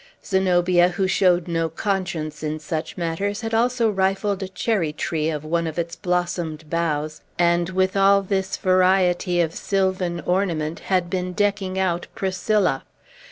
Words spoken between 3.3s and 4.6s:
had also rifled a